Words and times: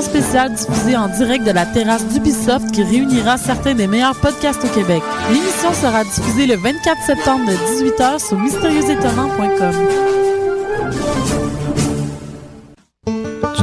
spéciale 0.00 0.52
diffusée 0.52 0.96
en 0.96 1.08
direct 1.08 1.44
de 1.44 1.50
la 1.50 1.66
terrasse 1.66 2.06
d'Ubisoft 2.06 2.70
qui 2.70 2.84
réunira 2.84 3.36
certains 3.36 3.74
des 3.74 3.88
meilleurs 3.88 4.18
podcasts 4.20 4.64
au 4.64 4.68
Québec. 4.68 5.02
L'émission 5.32 5.74
sera 5.74 6.04
diffusée 6.04 6.46
le 6.46 6.56
24 6.56 7.02
septembre 7.04 7.46
de 7.46 7.52
18h 7.52 8.24
sur 8.24 8.38
mystérieuxétonnant.com. 8.38 10.29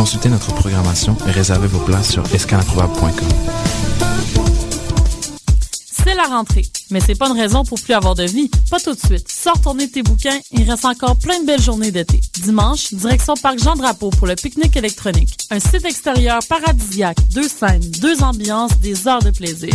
Consultez 0.00 0.30
notre 0.30 0.54
programmation 0.54 1.14
et 1.28 1.30
réservez 1.30 1.66
vos 1.66 1.80
places 1.80 2.12
sur 2.12 2.24
escaleimprobable.com. 2.34 3.28
C'est 5.92 6.14
la 6.14 6.22
rentrée, 6.22 6.64
mais 6.90 7.00
c'est 7.00 7.16
pas 7.16 7.28
une 7.28 7.38
raison 7.38 7.64
pour 7.66 7.78
plus 7.78 7.92
avoir 7.92 8.14
de 8.14 8.22
vie. 8.22 8.50
Pas 8.70 8.80
tout 8.80 8.94
de 8.94 8.98
suite. 8.98 9.30
Sors 9.30 9.60
tourner 9.60 9.90
tes 9.90 10.02
bouquins, 10.02 10.38
il 10.52 10.62
reste 10.70 10.86
encore 10.86 11.16
plein 11.16 11.38
de 11.40 11.44
belles 11.44 11.60
journées 11.60 11.90
d'été. 11.90 12.18
Dimanche, 12.42 12.94
direction 12.94 13.34
Parc 13.34 13.58
Jean-Drapeau 13.58 14.08
pour 14.08 14.26
le 14.26 14.36
pique-nique 14.36 14.74
électronique. 14.78 15.36
Un 15.50 15.60
site 15.60 15.84
extérieur 15.84 16.38
paradisiaque, 16.48 17.18
deux 17.34 17.50
scènes, 17.50 17.84
deux 18.00 18.22
ambiances, 18.22 18.78
des 18.78 19.06
heures 19.06 19.22
de 19.22 19.32
plaisir. 19.32 19.74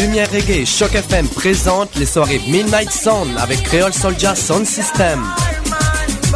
Lumière 0.00 0.30
Reggae 0.30 0.62
et 0.62 0.66
Choc 0.66 0.94
FM 0.94 1.28
présentent 1.28 1.94
les 1.96 2.06
soirées 2.06 2.40
Midnight 2.46 2.90
Sound 2.90 3.36
avec 3.38 3.62
Creole 3.62 3.92
Soldier 3.92 4.34
Sound 4.34 4.66
System. 4.66 5.22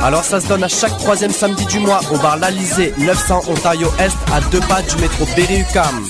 Alors 0.01 0.23
ça 0.23 0.41
se 0.41 0.47
donne 0.47 0.62
à 0.62 0.69
chaque 0.69 0.97
troisième 0.98 1.33
samedi 1.33 1.65
du 1.67 1.81
mois 1.81 2.01
au 2.12 2.19
bar 2.19 2.37
L'Alizé, 2.37 2.95
900 2.98 3.43
Ontario 3.48 3.89
Est, 3.98 4.17
à 4.33 4.41
deux 4.51 4.61
pas 4.61 4.83
du 4.83 4.97
métro 4.97 5.25
Berry-UQAM. 5.36 6.07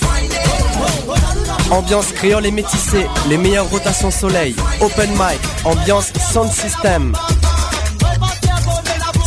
Ambiance 1.71 2.13
créole 2.13 2.47
et 2.47 2.51
métissée, 2.51 3.07
les 3.29 3.39
meilleures 3.39 3.69
rotations 3.71 4.11
soleil, 4.11 4.55
open 4.81 5.11
mic, 5.11 5.41
ambiance 5.65 6.13
sound 6.33 6.51
system. 6.51 7.15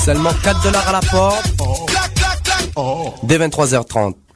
Seulement 0.03 0.33
4 0.43 0.63
dollars 0.63 0.87
à 0.89 0.91
la 0.93 1.01
porte. 1.01 1.45
Dès 3.23 3.37
23h30. 3.37 4.15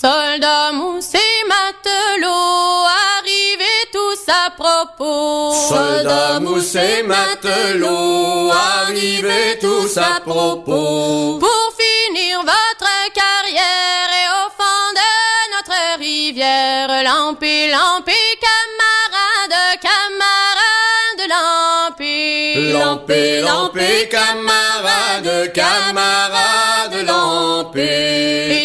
Soldats, 0.00 0.72
mousse 0.72 1.14
et 1.14 1.46
matelots, 1.46 2.84
arrivez 3.16 3.80
tous 3.92 4.28
à 4.28 4.50
propos. 4.50 5.54
Soldats, 5.68 6.40
mousse 6.40 6.74
et 6.74 7.04
matelots, 7.04 8.50
arrivez 8.50 9.56
tous 9.60 9.96
à 9.96 10.18
propos. 10.20 11.38
Pour 11.38 11.72
finir 11.78 12.40
votre 12.40 12.92
carrière 13.14 14.10
et 14.20 14.26
au 14.42 14.50
fond 14.58 14.90
de 14.98 15.10
notre 15.54 15.98
rivière, 16.00 16.88
lampé, 17.04 17.70
lampé, 17.70 18.16
camarades, 18.42 19.78
camarades, 19.80 21.28
lampé. 21.30 22.72
Lampé, 22.72 23.40
lampé, 23.42 24.08
camarades, 24.10 25.52
camarades, 25.52 27.06
lampé. 27.06 28.63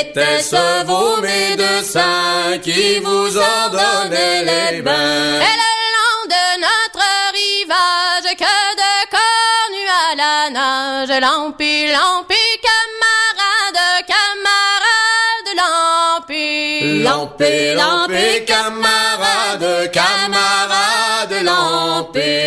Était-ce 0.00 0.84
vos 0.84 1.20
médecins 1.22 2.58
qui 2.62 2.98
vous 2.98 3.36
ordonnaient 3.36 4.42
les 4.44 4.82
bains? 4.82 5.40
Et 5.48 5.56
le 5.62 5.72
long 5.96 6.20
de 6.34 6.46
notre 6.66 7.06
rivage, 7.32 8.30
que 8.42 8.56
de 8.82 8.94
cornues 9.16 9.92
à 10.04 10.14
la 10.22 10.50
nage, 10.50 11.20
lampi, 11.20 11.86
lampi, 11.86 12.44
camarades, 12.68 14.04
camarades, 14.12 15.52
lampi. 15.56 17.02
Lampé, 17.02 17.74
lampé, 17.74 18.44
camarades, 18.44 19.90
camarades, 19.92 21.42
lampé. 21.42 22.45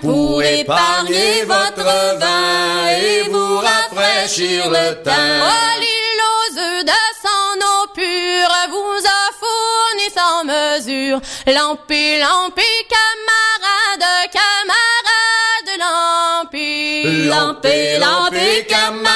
Pour 0.00 0.42
épargner 0.42 1.44
votre 1.44 2.18
vin 2.18 2.88
et 2.88 3.28
vous 3.28 3.58
rafraîchir 3.58 4.70
le 4.70 5.02
teint. 5.02 5.40
Oh, 5.42 5.80
l'île 5.80 6.22
aux 6.32 6.58
œufs 6.58 6.84
de 6.84 7.00
son 7.22 7.54
eau 7.60 7.86
pure 7.94 8.56
vous 8.70 9.02
a 9.06 9.22
fourni 9.40 10.08
sans 10.16 10.44
mesure. 10.44 11.20
Lampi, 11.46 12.18
lampi, 12.18 12.70
camarades, 12.88 14.30
camarades, 14.32 15.78
lampi. 15.78 17.28
Lampé, 17.28 17.98
lampé, 17.98 18.66
camarades, 18.68 19.11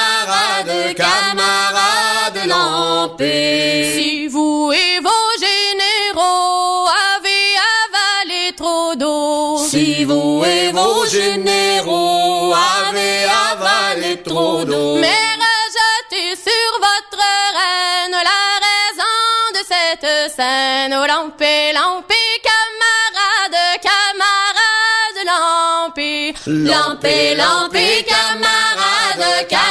lampé, 20.89 21.73
lampé, 21.73 22.15
camarades, 22.43 23.79
camarades, 23.81 25.25
lampé. 25.25 26.33
Lampé, 26.45 27.35
lampé, 27.35 28.05
camarades, 28.05 29.45
camarades, 29.49 29.66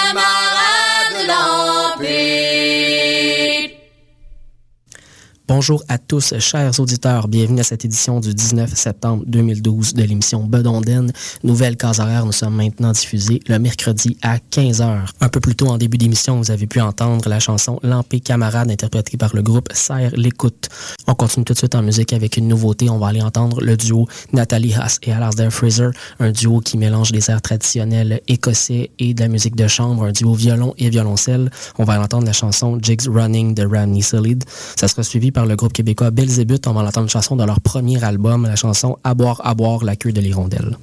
Bonjour 5.49 5.85
à 5.87 5.99
tous, 5.99 6.35
chers 6.41 6.81
auditeurs. 6.81 7.29
Bienvenue 7.29 7.61
à 7.61 7.63
cette 7.63 7.85
édition 7.85 8.19
du 8.19 8.35
19 8.35 8.75
septembre 8.75 9.23
2012 9.29 9.95
de 9.95 10.03
l'émission 10.03 10.43
Bedonden. 10.43 11.13
Nouvelle 11.45 11.77
case 11.77 12.01
horaire, 12.01 12.27
nous 12.27 12.33
sommes 12.33 12.57
maintenant 12.57 12.91
diffusés 12.91 13.39
le 13.47 13.61
mercredi 13.61 14.17
à 14.23 14.39
15h. 14.39 15.07
Un 15.21 15.29
peu 15.29 15.39
plus 15.39 15.55
tôt 15.55 15.69
en 15.69 15.79
début 15.79 15.99
d'émission, 15.99 16.39
vous 16.39 16.51
avez 16.51 16.67
pu 16.67 16.81
entendre 16.81 17.29
la 17.29 17.39
chanson 17.39 17.79
Lampé 17.85 18.19
Camarade 18.19 18.73
interprétée 18.73 19.17
par 19.17 19.37
le 19.37 19.43
groupe 19.43 19.69
Serre 19.73 20.11
l'écoute. 20.17 20.69
On 21.07 21.15
continue 21.15 21.45
tout 21.45 21.53
de 21.53 21.59
suite 21.59 21.77
en 21.77 21.83
musique 21.83 22.13
avec 22.13 22.37
une 22.37 22.49
nouveauté. 22.49 22.91
On 22.91 22.99
va 22.99 23.07
aller 23.07 23.23
entendre 23.23 23.61
le 23.61 23.77
duo 23.77 24.09
Nathalie 24.33 24.75
Haas 24.75 24.99
et 25.05 25.13
Alasdair 25.13 25.53
Fraser, 25.53 25.91
un 26.19 26.33
duo 26.33 26.59
qui 26.59 26.77
mélange 26.77 27.13
des 27.13 27.31
airs 27.31 27.41
traditionnels 27.41 28.21
écossais 28.27 28.91
et 28.99 29.15
de 29.15 29.21
la 29.21 29.29
musique 29.29 29.55
de 29.55 29.69
chambre, 29.69 30.07
un 30.07 30.13
duo 30.13 30.35
violon 30.35 30.75
et 30.77 30.91
violoncelle. 30.91 31.53
On 31.79 31.85
va 31.85 32.01
entendre 32.01 32.27
la 32.27 32.33
chanson 32.33 32.81
Jigs 32.83 33.07
Running 33.07 33.55
de 33.55 33.65
Ramney 33.65 34.03
Solid. 34.03 34.43
Ça 34.75 34.89
sera 34.89 35.05
suivi 35.05 35.31
par 35.37 35.45
le 35.45 35.55
groupe 35.55 35.75
québécois 35.75 36.11
Belzébuth. 36.11 36.67
On 36.67 36.73
va 36.73 36.91
une 37.03 37.11
chanson 37.11 37.37
de 37.37 37.45
leur 37.45 37.61
premier 37.61 38.03
album, 38.03 38.45
la 38.45 38.57
chanson 38.57 38.97
À 39.05 39.13
boire, 39.13 39.43
à 39.45 39.55
boire, 39.55 39.85
la 39.85 39.95
queue 39.95 40.11
de 40.11 40.23
l'hirondelle. 40.23 40.79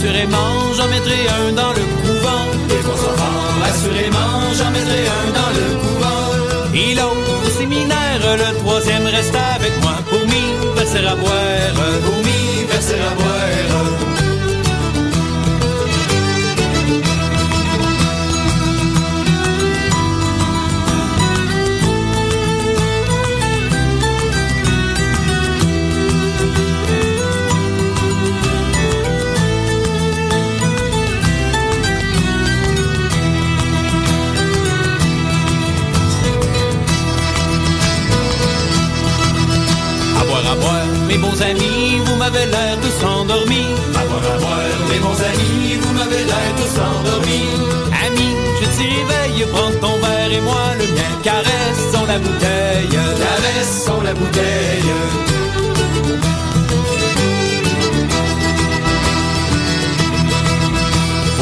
Assurément, 0.00 0.72
j'en 0.76 0.88
mettrai 0.88 1.28
un 1.28 1.52
dans 1.52 1.72
le 1.72 1.84
couvent. 2.02 2.46
Les 2.68 2.80
trois 2.80 2.94
enfants, 2.94 3.40
assurément, 3.68 4.34
j'en 4.56 4.70
mettrai 4.70 5.02
un 5.18 5.26
dans 5.38 5.52
le 5.58 5.66
couvent. 5.82 6.30
Il 6.74 7.00
au 7.00 7.50
séminaire, 7.50 8.20
le 8.42 8.58
troisième 8.60 9.04
reste 9.06 9.36
avec 9.56 9.72
moi 9.82 9.96
pour 10.08 10.20
m'y 10.20 10.74
verser 10.74 11.06
à 11.06 11.14
boire. 11.16 12.00
Pour 12.04 12.16
m'y 12.24 12.64
verser 12.70 12.94
à 12.94 13.14
boire. 13.14 13.69
Bons 41.20 41.40
amis, 41.42 42.00
vous 42.04 42.16
m'avez 42.16 42.46
l'air 42.46 42.76
tous 42.82 43.06
endormis. 43.06 43.70
À 43.94 44.04
boire, 44.08 44.34
à 44.34 44.38
boire, 44.38 44.80
mes 44.90 44.98
bons 44.98 45.20
amis, 45.30 45.74
vous 45.80 45.92
m'avez 45.92 46.24
l'air 46.30 46.50
tous 46.58 46.76
endormis. 46.88 47.48
Amis, 48.06 48.34
je 48.60 48.66
t'y 48.74 48.86
réveille, 48.96 49.46
prends 49.52 49.74
ton 49.80 49.96
verre 49.98 50.32
et 50.32 50.40
moi 50.40 50.66
le 50.78 50.86
mien. 50.94 51.12
Caressons 51.22 52.06
la 52.06 52.18
bouteille, 52.18 52.98
caressons 53.24 54.00
la 54.02 54.14
bouteille. 54.14 54.92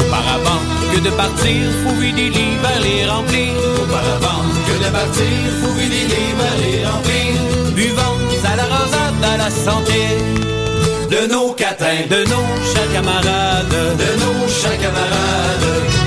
Auparavant 0.01 0.61
que 0.93 0.99
de 0.99 1.09
partir, 1.11 1.61
fouiller 1.83 2.13
des 2.13 2.29
livres 2.29 2.75
les 2.83 3.05
remplir. 3.05 3.53
Auparavant 3.83 4.43
que 4.67 4.75
de 4.83 4.89
partir, 4.91 5.37
fouiller 5.61 5.89
des 5.89 6.05
livres 6.13 6.51
les 6.61 6.85
remplir. 6.85 7.31
Buvons 7.75 8.18
à 9.23 9.37
la 9.37 9.49
santé 9.49 10.17
de 11.09 11.27
nos 11.27 11.53
catins, 11.53 12.07
de 12.09 12.23
nos 12.25 12.47
chers 12.71 12.91
camarades, 12.93 13.69
de 13.69 14.09
nos 14.23 14.47
chers 14.47 14.77
camarades. 14.79 15.98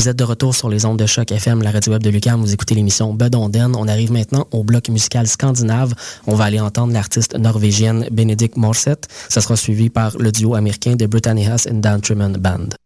Vous 0.00 0.08
êtes 0.08 0.16
de 0.16 0.24
retour 0.24 0.54
sur 0.54 0.70
les 0.70 0.86
ondes 0.86 0.98
de 0.98 1.04
choc 1.04 1.30
FM, 1.30 1.62
la 1.62 1.70
radio 1.70 1.92
web 1.92 2.02
de 2.02 2.08
Lucam. 2.08 2.40
Vous 2.40 2.54
écoutez 2.54 2.74
l'émission 2.74 3.12
Bedonden. 3.12 3.76
On 3.76 3.86
arrive 3.86 4.10
maintenant 4.10 4.46
au 4.50 4.64
bloc 4.64 4.88
musical 4.88 5.26
scandinave. 5.26 5.92
On 6.26 6.34
va 6.34 6.44
aller 6.44 6.58
entendre 6.58 6.94
l'artiste 6.94 7.36
norvégienne 7.36 8.08
Benedict 8.10 8.56
Morset. 8.56 8.96
Ça 9.28 9.42
sera 9.42 9.56
suivi 9.56 9.90
par 9.90 10.16
le 10.16 10.32
duo 10.32 10.54
américain 10.54 10.96
de 10.96 11.04
Britannias 11.04 11.66
and 11.70 11.80
Down 11.80 12.00
Band. 12.38 12.79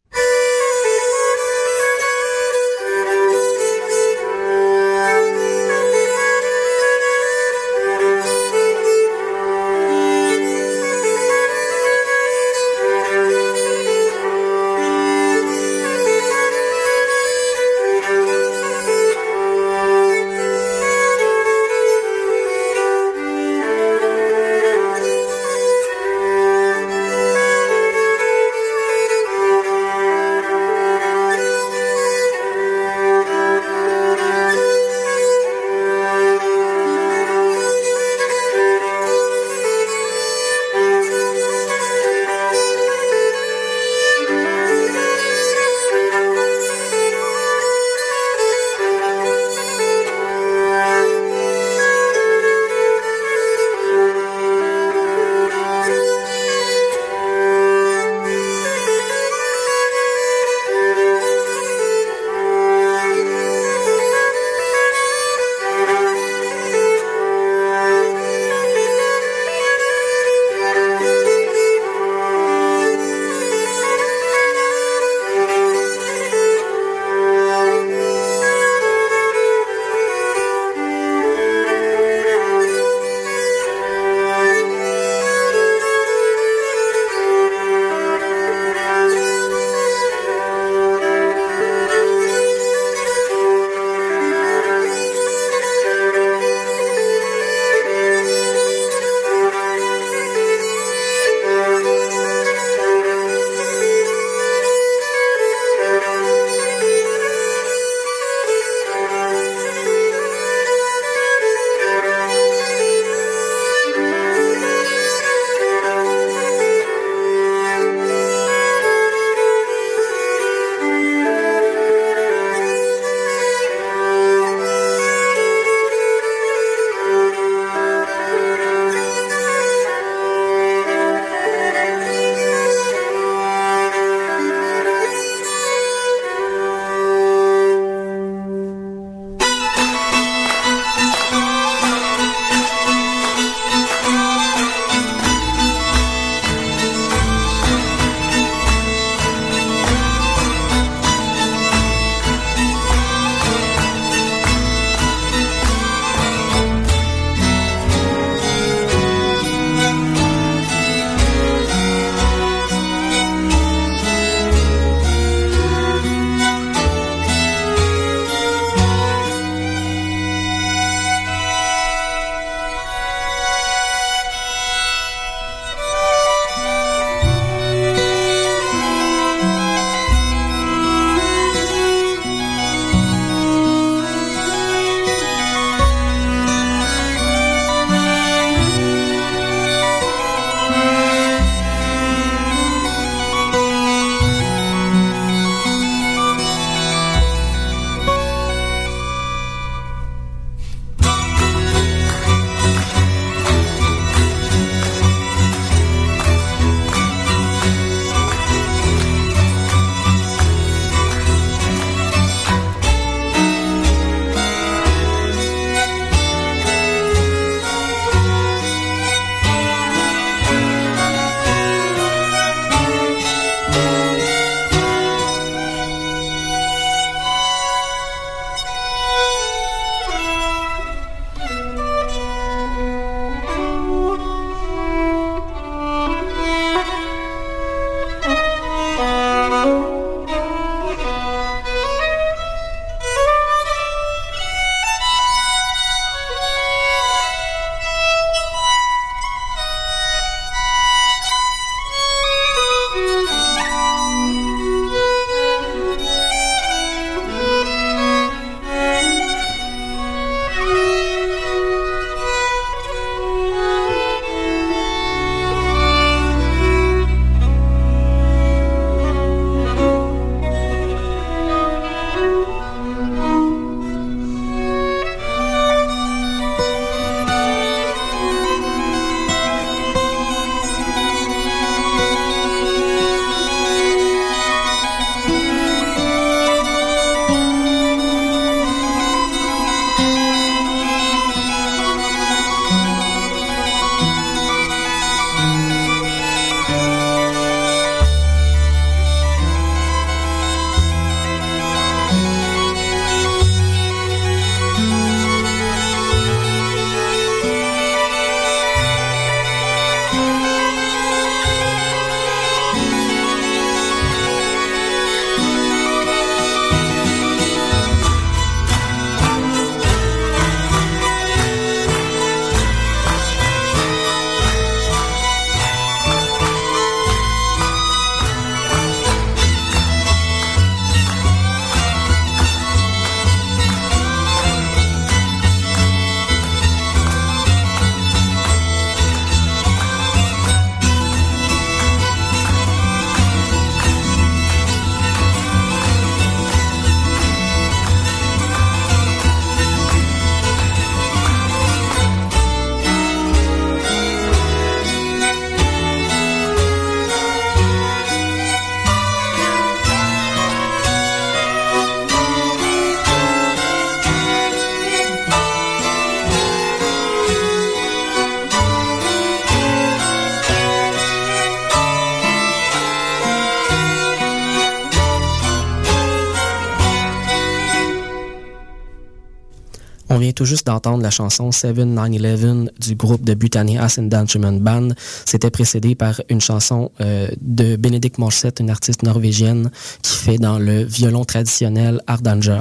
d'entendre 380.74 381.02
la 381.02 381.10
chanson 381.10 381.52
7911 381.52 382.70
du 382.80 382.96
groupe 382.96 383.24
de 383.24 383.34
Butania 383.34 383.84
Ascendant 383.84 384.24
Human 384.34 384.58
Band. 384.58 384.88
C'était 385.24 385.50
précédé 385.50 385.94
par 385.94 386.20
une 386.28 386.40
chanson 386.40 386.90
euh, 387.00 387.28
de 387.40 387.76
Bénédicte 387.76 388.18
Morissette, 388.18 388.58
une 388.58 388.70
artiste 388.70 389.04
norvégienne 389.04 389.70
qui 390.02 390.16
fait 390.16 390.38
dans 390.38 390.58
le 390.58 390.82
violon 390.82 391.24
traditionnel 391.24 392.00
Hardanger. 392.08 392.60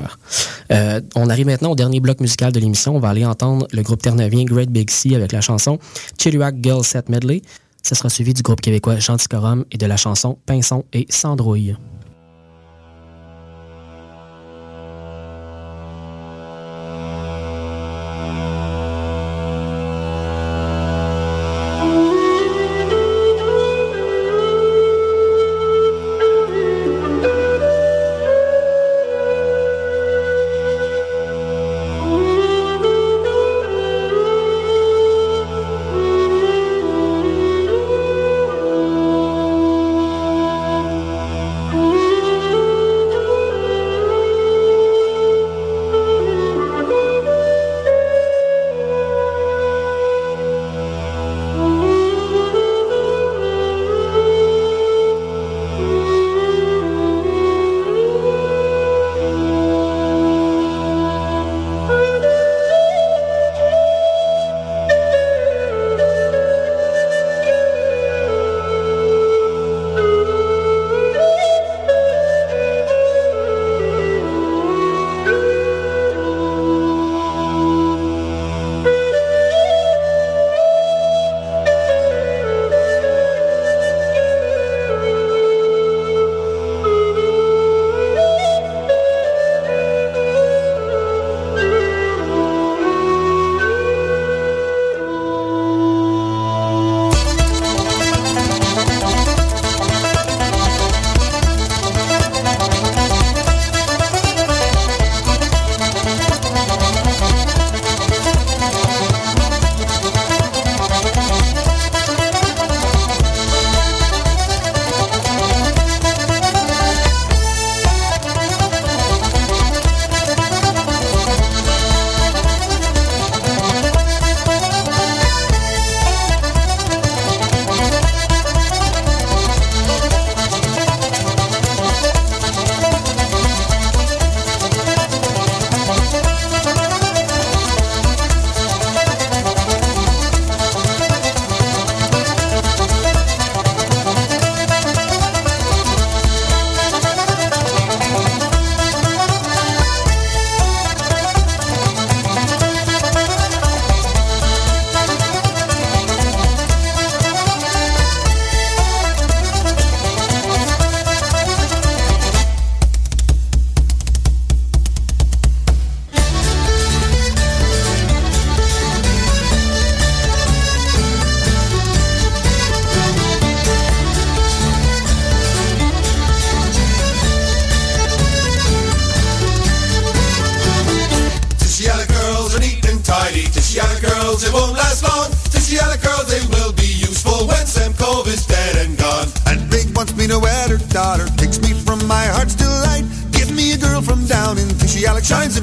Euh, 0.71 1.01
on 1.15 1.29
arrive 1.29 1.47
maintenant 1.47 1.71
au 1.71 1.75
dernier 1.75 1.99
bloc 1.99 2.19
musical 2.19 2.51
de 2.51 2.59
l'émission. 2.59 2.95
On 2.95 2.99
va 2.99 3.09
aller 3.09 3.25
entendre 3.25 3.67
le 3.71 3.81
groupe 3.81 4.01
ternevien 4.01 4.43
Great 4.43 4.69
Big 4.69 4.91
Sea 4.91 5.15
avec 5.15 5.31
la 5.31 5.41
chanson 5.41 5.79
Chilliwack 6.19 6.55
Girl 6.61 6.83
Set 6.83 7.09
Medley. 7.09 7.41
Ce 7.81 7.95
sera 7.95 8.09
suivi 8.09 8.33
du 8.33 8.43
groupe 8.43 8.61
québécois 8.61 8.99
Chanticorum 8.99 9.65
et 9.71 9.77
de 9.77 9.85
la 9.87 9.97
chanson 9.97 10.37
Pinson 10.45 10.85
et 10.93 11.07
Sandrouille. 11.09 11.75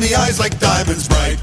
in 0.01 0.09
the 0.09 0.15
eyes 0.15 0.39
like 0.39 0.59
diamonds 0.59 1.09
bright. 1.09 1.40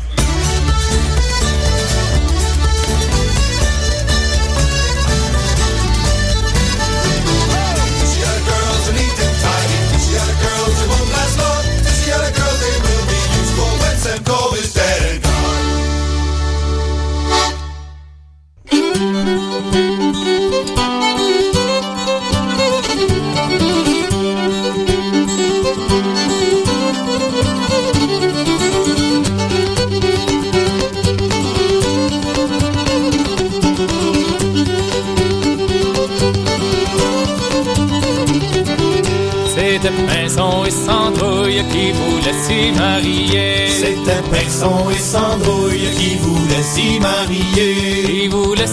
sandrouille 41.64 41.92
qui 41.92 42.18
laisse 42.20 42.48
s'y 42.48 42.72
marier. 42.72 43.68
C'est 43.70 44.12
un 44.12 44.22
Persan 44.32 44.90
et 44.92 45.00
Sandrouille 45.00 45.90
qui 45.98 46.16
vous 46.18 46.48
laisse 46.48 46.66
s'y 46.66 47.00
marier 47.00 48.30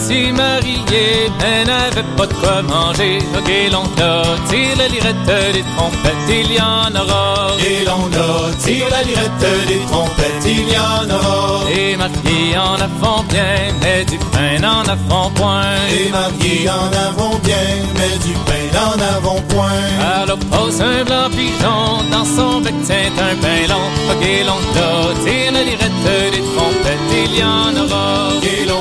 s'est 0.06 0.32
mariée, 0.32 1.30
mais 1.40 1.64
n'avait 1.64 2.08
pas 2.16 2.26
de 2.26 2.34
quoi 2.34 2.62
manger. 2.62 3.18
Ok, 3.38 3.50
l'on 3.72 3.88
a, 4.02 4.22
tire 4.48 4.76
la 4.76 4.88
lirette 4.88 5.26
des 5.54 5.64
trompettes, 5.74 6.28
il 6.28 6.52
y 6.52 6.60
en 6.60 6.92
aura. 7.02 7.48
Et 7.68 7.84
l'on 7.88 8.06
a, 8.26 8.52
tire 8.62 8.88
la 8.90 9.02
lirette 9.02 9.46
des 9.68 9.80
trompettes, 9.90 10.44
il 10.44 10.68
y 10.74 10.78
en 10.92 11.06
aura. 11.16 11.70
Et 11.70 11.96
mariés 11.96 12.56
en 12.68 12.78
avant 12.88 13.22
bien, 13.30 13.56
mais 13.80 14.04
du 14.04 14.18
pain 14.32 14.62
en 14.76 14.84
avant 14.94 15.30
point. 15.30 15.74
Et 15.90 16.10
mariés 16.10 16.68
en 16.68 16.90
avant 17.08 17.36
bien, 17.42 17.66
mais 17.98 18.16
du 18.26 18.34
pain 18.46 18.66
en 18.88 18.98
avant 19.16 19.40
point. 19.52 19.84
Alors 20.20 20.38
pose 20.52 20.80
un 20.82 21.04
blanc 21.04 21.28
pigeon, 21.30 21.86
dans 22.12 22.28
son 22.36 22.60
bec 22.60 22.74
tient 22.84 23.14
un 23.28 23.36
pain 23.42 23.62
long. 23.72 23.88
Ok, 24.10 24.24
l'on 24.48 24.62
a, 24.86 25.14
tire 25.24 25.52
la 25.52 25.62
lirette 25.62 26.00
des 26.32 26.42
trompettes, 26.54 27.10
il 27.24 27.38
y 27.38 27.42
en 27.42 27.72
aura 27.82 28.24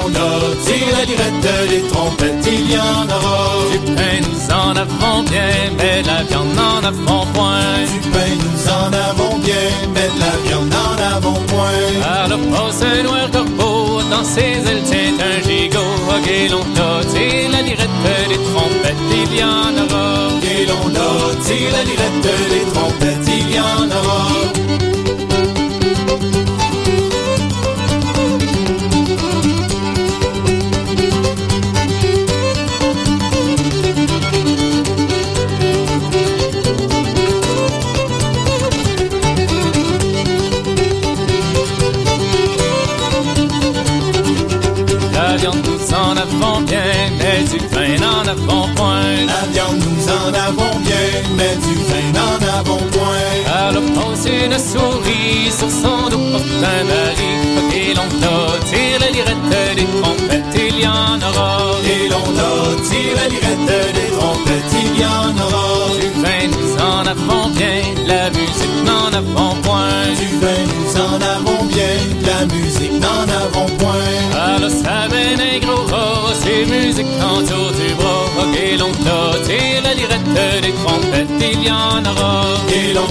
en 0.03 0.15
a. 0.15 0.29
Tire 0.65 0.91
la 0.97 1.03
lirette, 1.05 1.49
les 1.69 1.83
trompettes, 1.91 2.47
il 2.47 2.71
y 2.71 2.77
en 2.77 3.05
aura. 3.15 3.39
Du 3.71 3.79
pain, 3.95 4.17
nous 4.25 4.43
en 4.53 4.75
avons 4.75 5.23
bien, 5.23 5.53
mais 5.77 6.01
de 6.03 6.07
la 6.07 6.23
viande 6.23 6.53
n'en 6.55 6.87
avons 6.87 7.25
point. 7.33 7.83
Du 7.91 8.09
pain, 8.09 8.33
nous 8.43 8.61
en 8.79 8.89
avons 9.09 9.37
bien, 9.39 9.65
mais 9.93 10.09
de 10.13 10.19
la 10.25 10.33
viande 10.45 10.69
n'en 10.75 10.95
avons 11.15 11.39
point. 11.51 11.83
Par 12.01 12.27
le 12.29 12.37
poste 12.51 13.03
noir 13.03 13.29
corbeau, 13.31 14.01
dans 14.11 14.23
ses 14.23 14.57
ailes 14.69 14.83
tient 14.89 15.15
un 15.29 15.41
gigot. 15.47 15.79
Guélon 16.25 16.63
là, 16.75 17.01
tire 17.11 17.49
la 17.51 17.61
lirette, 17.61 17.89
les 18.29 18.41
trompettes, 18.49 19.05
il 19.11 19.39
y 19.39 19.43
en 19.43 19.73
aura. 19.83 20.29
Guélon 20.41 20.87
là, 20.93 21.07
tire 21.43 21.71
la 21.75 21.83
lirette, 21.83 22.27
les 22.51 22.71
trompettes. 22.71 23.02
Une 54.53 54.59
souris 54.59 55.51
sur 55.51 55.69
son 55.69 56.09
dos 56.09 56.17
porte 56.31 56.45
un 56.61 56.83
mari. 56.83 57.31
Et 57.75 57.93
l'on 57.93 58.07
tire 58.69 58.99
la 58.99 59.09
lirette 59.09 59.49
des 59.75 59.85
trompettes, 60.01 60.55
il 60.55 60.79
y 60.79 60.87
en 60.87 61.17
aura. 61.27 61.75
Et 61.85 62.09
l'on 62.09 62.27
tire 62.87 63.15
la 63.15 63.27
lirette 63.29 63.93
des 63.97 64.09
trompettes, 64.15 64.73
il 64.83 64.99
y 65.01 65.05
en 65.05 65.33
aura. 65.43 65.63
Du 65.99 66.07
vin 66.21 66.45
nous 66.55 66.73
en 66.81 67.05
avons 67.05 67.49
bien, 67.49 67.81
la 68.07 68.29
musique 68.29 68.77
n'en 68.85 69.07
avons 69.17 69.55
point. 69.61 70.05
Du 70.19 70.27
vin 70.41 70.63
nous 70.71 70.93
en 71.01 71.15
avons 71.35 71.63
bien, 71.65 71.95
la 72.27 72.45
musique 72.53 72.97
n'en 73.01 73.23
avons 73.41 73.69
point. 73.77 74.13
Alors 74.33 74.69
ça 74.69 75.07
gros 75.61 75.85
rat, 75.91 76.33
c'est 76.41 76.65
musique 76.65 77.05
autour 77.21 77.71
du 77.71 77.93
bras. 77.95 78.27
Et 78.63 78.77
l'on 78.77 78.91
tire 78.91 79.81
la 79.83 79.93
lirette 79.93 80.33
des 80.33 80.73
trompettes, 80.83 81.12
il 81.63 81.67
y 81.67 81.71
en 81.71 82.03
aura. 82.11 82.43
Et 82.73 82.93
l'on 82.93 83.07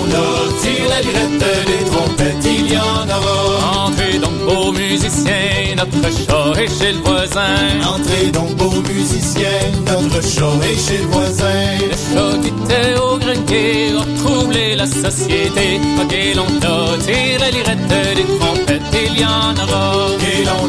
tire 0.60 0.88
la 0.88 1.00
lirette 1.00 1.38
des 1.66 1.84
trompettes, 1.90 2.44
il 2.44 2.72
y 2.72 2.76
en 2.76 3.06
aura. 3.08 3.86
Entrez 3.86 4.18
donc, 4.18 4.36
beaux 4.46 4.72
musiciens, 4.72 5.74
notre 5.76 6.08
chat 6.12 6.60
est 6.60 6.78
chez 6.78 6.92
le 6.92 6.98
voisin. 6.98 7.56
Entrez 7.86 8.30
donc, 8.32 8.54
beaux 8.56 8.82
musiciens, 8.88 9.70
notre 9.86 10.22
chat 10.22 10.56
est 10.68 10.80
chez 10.86 10.98
le 10.98 11.08
voisin. 11.08 11.62
Le 11.90 11.96
chat 12.08 12.38
qui 12.42 12.48
était 12.48 12.94
au 13.00 13.18
grenier 13.18 13.92
a 13.98 14.04
troublé 14.22 14.76
la 14.76 14.86
société. 14.86 15.80
Et 16.12 16.34
l'on 16.34 16.46
tire 16.46 17.40
la 17.40 17.50
lirette 17.50 17.88
des 18.16 18.38
trompettes, 18.38 18.94
il 19.06 19.20
y 19.20 19.24
en 19.24 19.54
aura. 19.62 20.08
Et 20.30 20.44
l'on 20.44 20.68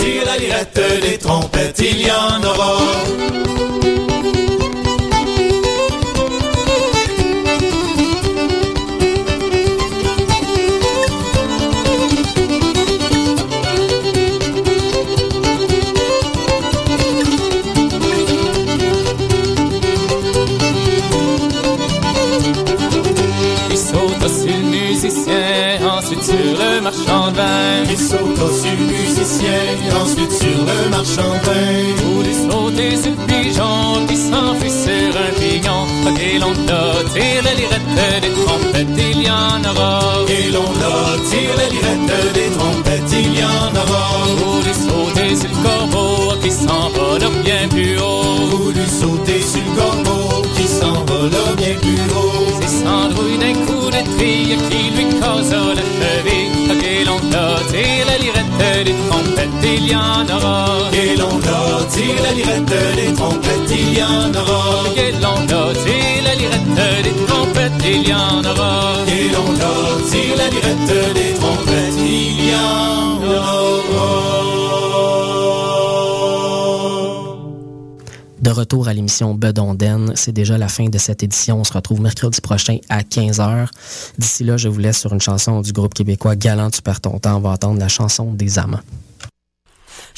tire 0.00 0.24
la 0.26 0.36
lirette 0.38 0.80
des 1.02 1.18
trompettes, 1.18 1.80
il 1.80 2.06
y 2.06 2.10
en 2.10 2.42
aura. 2.42 2.78
Marchand 26.88 27.30
de 27.32 27.36
vin. 27.36 27.84
Il 27.90 27.98
saute 27.98 28.52
sur 28.60 28.76
le 28.78 28.86
musicien, 28.92 29.60
ensuite 30.00 30.32
sur 30.32 30.60
le 30.68 30.88
marchand 30.88 31.34
de 31.36 31.46
vin. 31.46 31.94
Voulu 32.02 32.32
sauter 32.46 32.96
sur 33.02 33.10
le 33.10 33.22
pigeon 33.28 34.06
qui 34.08 34.16
s'enfuit 34.16 34.76
sur 34.84 35.10
un 35.26 35.32
pignon. 35.38 35.84
Et 36.26 36.38
l'on 36.38 36.54
tire 37.12 37.42
la 37.44 37.54
lirette 37.60 37.94
des 38.22 38.32
trompettes, 38.40 39.00
il 39.10 39.22
y 39.22 39.30
en 39.30 39.60
aura. 39.70 40.00
Et 40.28 40.50
l'on 40.54 40.70
tire 41.28 41.56
la 41.60 41.68
lirette 41.74 42.32
des 42.32 42.50
trompettes, 42.56 43.12
il 43.12 43.38
y 43.38 43.44
en 43.44 43.70
aura. 43.82 44.04
Voulu 44.40 44.72
sauter 44.86 45.36
sur 45.40 45.50
le 45.54 45.60
corbeau 45.64 46.34
qui 46.42 46.50
s'envole 46.50 47.26
bien 47.44 47.68
plus 47.68 47.98
haut. 47.98 48.46
Voulu 48.50 48.86
sauter 49.00 49.42
sur 49.42 49.60
le 49.60 49.72
corbeau 49.78 50.42
qui 50.56 50.66
s'envole 50.66 51.54
bien 51.56 51.74
plus 51.82 52.04
haut. 52.16 52.60
C'est 52.62 52.84
s'endrouille 52.84 53.38
d'un 53.38 53.54
coup 53.66 53.90
de 53.90 54.02
trille 54.16 54.56
qui 54.70 54.82
lui 54.96 55.06
cause 55.20 55.50
la 55.50 55.82
cheville. 55.98 56.47
Et 57.28 57.36
l'on 57.36 57.56
tire 57.70 58.06
la 58.06 58.18
lirette 58.18 58.84
des 58.84 58.94
trompettes, 59.08 59.64
il 59.64 59.90
y 59.90 59.94
en 59.94 60.26
aura. 60.34 60.90
Et 60.92 61.16
l'on 61.16 61.38
tire 61.88 62.22
la 62.22 62.32
lirette 62.32 62.64
des 62.64 63.12
trompettes, 63.14 63.70
il 63.70 63.98
y 63.98 64.02
en 64.02 64.34
aura. 64.34 64.84
Et 64.96 65.12
l'on 65.20 65.46
tire 65.46 66.22
la 66.24 66.34
lirette 66.34 66.74
des 67.02 67.26
trompettes, 67.26 67.84
il 67.84 68.08
y 68.08 68.14
en 68.14 68.44
aura. 68.44 68.94
Et 69.06 69.28
l'on 69.28 69.54
tire 70.10 70.36
la 70.36 70.48
lirette 70.48 71.14
des 71.14 71.34
trompettes, 71.34 71.94
il 71.98 72.50
y 72.50 72.54
en 72.54 72.82
aura. 72.82 72.87
De 78.48 78.52
retour 78.54 78.88
à 78.88 78.94
l'émission 78.94 79.34
Bedonden, 79.34 80.12
c'est 80.14 80.32
déjà 80.32 80.56
la 80.56 80.68
fin 80.68 80.88
de 80.88 80.96
cette 80.96 81.22
édition. 81.22 81.60
On 81.60 81.64
se 81.64 81.72
retrouve 81.74 82.00
mercredi 82.00 82.40
prochain 82.40 82.78
à 82.88 83.02
15h. 83.02 83.66
D'ici 84.16 84.42
là, 84.42 84.56
je 84.56 84.70
vous 84.70 84.78
laisse 84.78 84.98
sur 84.98 85.12
une 85.12 85.20
chanson 85.20 85.60
du 85.60 85.74
groupe 85.74 85.92
québécois 85.92 86.34
Galant, 86.34 86.70
tu 86.70 86.80
perds 86.80 87.02
ton 87.02 87.18
temps. 87.18 87.36
On 87.36 87.40
va 87.40 87.50
entendre 87.50 87.78
la 87.78 87.88
chanson 87.88 88.32
des 88.32 88.58
amants. 88.58 88.80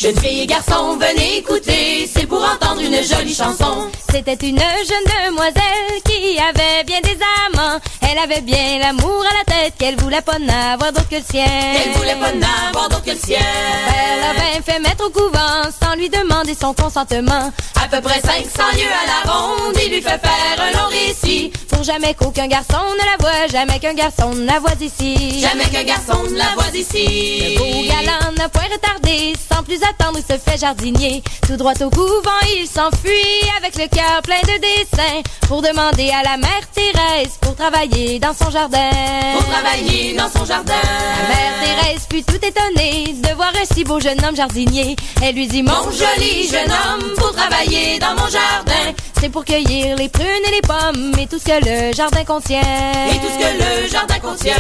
Et 0.05 0.13
venez 0.13 1.39
écouter, 1.39 2.07
c'est 2.07 2.29
pour 2.29 2.39
entendre 2.39 2.70
une 2.83 3.03
jolie 3.03 3.35
chanson. 3.35 3.89
C'était 4.11 4.47
une 4.47 4.59
jeune 4.59 5.27
demoiselle 5.27 6.01
qui 6.05 6.39
avait 6.39 6.85
bien 6.85 7.01
des 7.01 7.19
amants. 7.47 7.79
Elle 8.03 8.19
avait 8.19 8.41
bien 8.41 8.79
l'amour 8.79 9.23
à 9.31 9.39
la 9.39 9.45
tête 9.45 9.75
qu'elle 9.79 9.97
voulait 9.97 10.23
pas 10.23 10.39
n'avoir 10.39 10.93
d'autre 10.93 11.09
que 11.09 11.17
le 11.17 11.23
sien. 11.23 11.45
Elle 11.47 11.93
voulait 11.93 12.17
pas 12.17 12.33
n'avoir 12.33 12.89
d'autre 12.89 13.05
que 13.05 13.11
le 13.11 13.17
sien. 13.17 13.39
Elle 13.39 14.25
avait 14.25 14.63
fait 14.63 14.81
mettre 14.81 15.07
au 15.07 15.11
couvent 15.11 15.63
sans 15.83 15.95
lui 15.95 16.09
demander 16.09 16.55
son 16.55 16.75
consentement. 16.75 17.53
À 17.83 17.89
peu 17.89 18.01
près 18.01 18.21
500 18.21 18.41
lieues 18.75 18.83
à 18.85 19.27
la 19.27 19.33
ronde, 19.33 19.77
il 19.85 19.93
lui 19.93 20.03
fait 20.03 20.19
faire 20.19 20.59
un 20.59 20.71
long 20.73 20.89
récit. 20.89 21.53
Pour 21.69 21.83
jamais 21.83 22.15
qu'aucun 22.15 22.47
garçon 22.47 22.79
ne 22.99 23.05
la 23.05 23.17
voie, 23.19 23.47
jamais 23.51 23.79
qu'un 23.79 23.95
garçon 23.95 24.35
ne 24.35 24.45
la 24.45 24.59
voie 24.59 24.73
ici. 24.81 25.41
Jamais 25.41 25.65
qu'un 25.65 25.85
garçon 25.85 26.23
ne 26.31 26.37
la 26.37 26.53
voie 26.55 26.69
ici. 26.75 27.55
Le 27.55 27.59
beau 27.59 27.89
galant 27.89 28.33
n'a 28.37 28.49
point 28.49 28.69
retardé, 28.73 29.35
sans 29.51 29.63
plus 29.63 29.81
attendre, 29.83 30.19
il 30.19 30.35
se 30.35 30.39
fait 30.39 30.59
jardinier. 30.59 31.23
Tout 31.47 31.57
droit 31.57 31.73
au 31.81 31.91
couvent, 31.91 32.41
il 32.55 32.67
s'enfuit 32.73 33.49
avec 33.57 33.77
le 33.77 33.89
cœur 33.89 34.23
plein 34.23 34.41
de 34.43 34.61
dessins 34.61 35.23
pour 35.49 35.61
demander 35.61 36.11
à 36.11 36.23
la 36.23 36.37
mère 36.37 36.67
Thérèse 36.73 37.37
pour 37.41 37.57
travailler 37.57 38.19
dans 38.19 38.33
son 38.33 38.51
jardin. 38.51 38.91
Pour 39.35 39.47
travailler 39.47 40.15
dans 40.15 40.29
son 40.29 40.45
jardin. 40.45 40.75
La 40.75 41.29
mère 41.29 41.53
Thérèse 41.63 42.07
fut 42.11 42.23
tout 42.23 42.37
étonnée 42.37 43.15
de 43.15 43.35
voir 43.35 43.53
un 43.61 43.75
si 43.75 43.83
beau 43.83 43.99
jeune 43.99 44.25
homme 44.25 44.37
jardinier. 44.37 44.95
Elle 45.23 45.35
lui 45.35 45.49
dit 45.49 45.63
Mon 45.63 45.91
joli 45.91 46.49
jeune 46.49 46.71
homme, 46.71 47.15
pour 47.17 47.33
travailler 47.35 47.99
dans 47.99 48.15
mon 48.15 48.29
jardin. 48.29 48.95
C'est 49.21 49.31
pour 49.31 49.45
cueillir 49.45 49.97
les 49.97 50.09
prunes 50.09 50.27
et 50.27 50.51
les 50.51 50.63
pommes 50.63 51.13
et 51.19 51.27
tout 51.27 51.39
ce 51.39 51.45
que 51.45 51.65
le 51.65 51.93
jardin 51.93 52.25
contient. 52.25 52.61
Et 52.61 53.19
tout 53.19 53.33
ce 53.33 53.39
que 53.39 53.85
le 53.85 53.89
jardin 53.89 54.19
contient. 54.21 54.55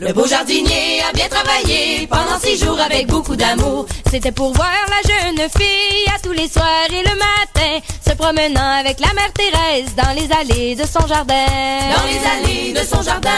Le 0.00 0.12
beau 0.12 0.26
jardinier 0.26 1.02
a 1.08 1.12
bien 1.12 1.26
travaillé 1.28 2.06
pendant 2.06 2.38
six 2.40 2.56
jours 2.56 2.78
avec 2.80 3.08
beaucoup 3.08 3.34
d'amour. 3.34 3.84
C'était 4.08 4.30
pour 4.30 4.52
voir 4.52 4.70
la 4.88 5.12
jeune 5.12 5.48
fille 5.50 6.06
à 6.14 6.20
tous 6.20 6.32
les 6.32 6.48
soirs 6.48 6.86
et 6.88 7.02
le 7.02 7.16
matin, 7.16 7.84
se 8.06 8.14
promenant 8.14 8.78
avec 8.78 9.00
la 9.00 9.12
mère 9.14 9.32
Thérèse 9.32 9.96
dans 9.96 10.12
les 10.12 10.28
allées 10.32 10.76
de 10.76 10.84
son 10.84 11.04
jardin. 11.08 11.34
Dans 11.96 12.06
les 12.06 12.48
allées 12.48 12.72
de 12.72 12.86
son 12.86 13.02
jardin. 13.02 13.30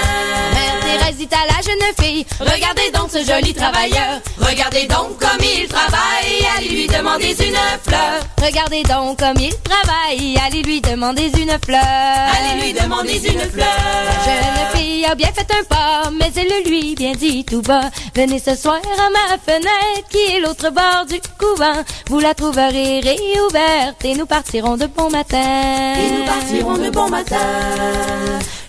Mère 0.53 0.81
Thérèse 0.99 1.17
dit 1.17 1.29
à 1.33 1.47
la 1.47 1.63
jeune 1.63 1.95
fille, 1.99 2.27
regardez 2.39 2.91
donc 2.93 3.11
ce 3.11 3.25
joli 3.25 3.55
travailleur. 3.55 4.21
Regardez 4.39 4.87
donc 4.87 5.19
comme 5.19 5.41
il 5.41 5.67
travaille. 5.67 6.47
Allez 6.59 6.69
lui 6.69 6.87
demander 6.87 7.31
une 7.31 7.57
fleur. 7.89 8.21
Regardez 8.43 8.83
donc 8.83 9.19
comme 9.19 9.39
il 9.41 9.55
travaille. 9.63 10.39
Allez 10.47 10.63
lui 10.63 10.83
demander 10.83 11.31
une 11.39 11.57
fleur. 11.65 11.81
Allez 11.83 12.63
lui 12.63 12.73
demander 12.75 13.17
une 13.17 13.51
fleur. 13.51 13.67
La 14.05 14.25
jeune 14.25 14.77
fille 14.77 15.07
a 15.07 15.15
bien 15.15 15.33
fait 15.33 15.47
un 15.59 15.65
pas, 15.65 16.11
mais 16.11 16.31
elle 16.37 16.50
lui 16.65 16.95
bien 16.95 17.13
dit 17.13 17.45
tout 17.45 17.63
bas. 17.63 17.91
Venez 18.15 18.39
ce 18.39 18.55
soir 18.55 18.77
à 18.77 19.11
ma 19.11 19.39
fenêtre 19.39 20.09
qui 20.11 20.37
est 20.37 20.41
l'autre 20.41 20.71
bord 20.71 21.07
du 21.09 21.21
couvent. 21.39 21.83
Vous 22.09 22.21
la 22.21 22.35
trouverez 22.35 23.01
réouverte 23.01 24.05
et 24.05 24.15
nous 24.15 24.27
partirons 24.27 24.77
de 24.77 24.87
bon 24.87 25.11
matin. 25.11 25.95
Et 25.97 26.11
nous 26.11 26.25
partirons 26.25 26.79
de 26.79 26.91
bon 26.91 27.09
matin. 27.09 27.37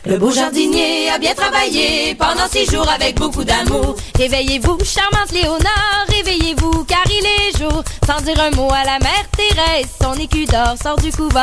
Le 0.06 0.18
beau 0.18 0.32
jardinier 0.32 1.10
a 1.10 1.20
bien 1.20 1.36
travaillé 1.36 2.16
pendant 2.16 2.48
six 2.52 2.66
jours 2.66 2.90
avec 2.90 3.16
beaucoup 3.16 3.44
d'amour. 3.44 3.96
Réveillez-vous, 4.18 4.80
charmante 4.84 5.32
Léonard, 5.32 6.06
réveillez-vous 6.10 6.86
car 6.86 7.04
il 7.08 7.26
est. 7.26 7.31
Sans 8.22 8.28
dire 8.34 8.44
un 8.44 8.52
mot 8.52 8.70
à 8.72 8.84
la 8.84 9.00
mère 9.00 9.26
Thérèse, 9.36 9.88
son 10.00 10.14
écu 10.14 10.46
d'or 10.46 10.76
sort 10.82 10.98
du 10.98 11.12
couvent. 11.12 11.40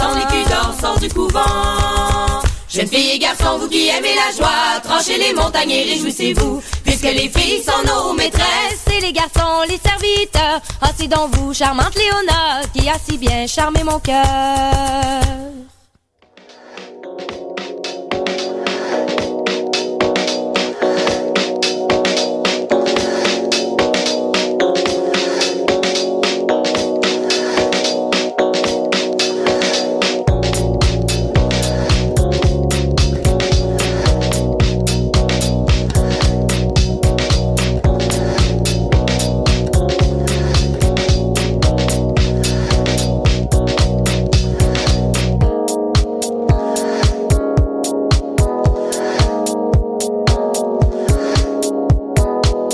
Son 0.00 0.16
écu 0.20 0.48
d'or 0.48 0.72
sort 0.80 0.98
du 1.00 1.08
couvent. 1.08 1.40
Jeunes 2.68 2.86
filles 2.86 3.10
et 3.14 3.18
garçons, 3.18 3.58
vous 3.58 3.68
qui 3.68 3.88
aimez 3.88 4.14
la 4.14 4.36
joie, 4.36 4.80
tranchez 4.84 5.18
les 5.18 5.32
montagnes 5.34 5.72
et 5.72 5.82
réjouissez-vous, 5.82 6.62
puisque 6.84 7.02
les 7.02 7.28
filles 7.28 7.64
sont 7.64 7.84
nos 7.86 8.12
maîtresses. 8.12 8.84
Et 8.96 9.00
les 9.00 9.12
garçons, 9.12 9.62
les 9.68 9.78
serviteurs, 9.78 10.60
ah 10.80 10.90
c'est 10.96 11.08
dans 11.08 11.26
vous, 11.26 11.52
charmante 11.52 11.96
Léona, 11.96 12.60
qui 12.72 12.88
a 12.88 12.94
si 13.04 13.18
bien 13.18 13.48
charmé 13.48 13.82
mon 13.82 13.98
cœur. 13.98 14.22